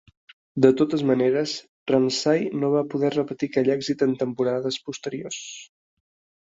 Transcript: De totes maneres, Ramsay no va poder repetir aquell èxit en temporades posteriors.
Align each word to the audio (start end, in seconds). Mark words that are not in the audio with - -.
De 0.65 0.69
totes 0.79 1.03
maneres, 1.09 1.53
Ramsay 1.91 2.49
no 2.63 2.73
va 2.77 2.83
poder 2.95 3.13
repetir 3.19 3.53
aquell 3.53 3.71
èxit 3.77 4.05
en 4.09 4.19
temporades 4.25 4.83
posteriors. 4.91 5.41